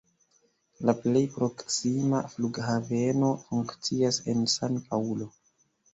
[0.89, 5.29] La plej proksima flughaveno funkcias en San-Paŭlo.